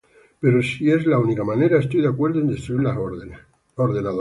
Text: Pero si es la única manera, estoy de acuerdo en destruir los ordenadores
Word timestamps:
Pero 0.39 0.63
si 0.63 0.89
es 0.91 1.05
la 1.05 1.19
única 1.19 1.43
manera, 1.43 1.77
estoy 1.79 2.01
de 2.01 2.07
acuerdo 2.07 2.39
en 2.39 2.47
destruir 2.47 2.81
los 2.81 2.97
ordenadores 2.97 3.39